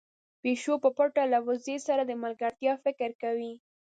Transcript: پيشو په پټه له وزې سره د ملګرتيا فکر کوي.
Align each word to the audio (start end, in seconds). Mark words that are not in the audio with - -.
پيشو 0.41 0.73
په 0.83 0.89
پټه 0.97 1.23
له 1.33 1.39
وزې 1.47 1.77
سره 1.87 2.01
د 2.05 2.11
ملګرتيا 2.23 2.73
فکر 2.83 3.09
کوي. 3.21 3.53